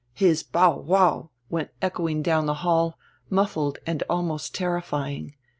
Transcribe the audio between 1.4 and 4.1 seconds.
went echoing down tire hall, muffled and